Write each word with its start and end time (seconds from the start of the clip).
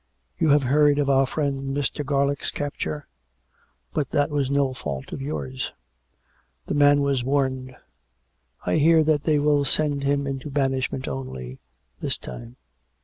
''You 0.39 0.49
have 0.49 0.63
heard 0.63 0.97
of 0.97 1.11
our 1.11 1.27
friend 1.27 1.77
Mr. 1.77 2.03
Garlick's 2.03 2.49
capture? 2.49 3.05
But 3.93 4.09
that 4.09 4.31
was 4.31 4.49
no 4.49 4.73
fault 4.73 5.11
of 5.13 5.21
yours. 5.21 5.73
The 6.65 6.73
man 6.73 7.01
was 7.03 7.23
warned. 7.23 7.75
I 8.65 8.77
hear 8.77 9.03
that 9.03 9.25
they 9.25 9.37
will 9.37 9.63
send 9.63 10.01
him 10.01 10.25
into 10.25 10.49
banishment, 10.49 11.07
only, 11.07 11.59
this 11.99 12.17
time." 12.17 12.55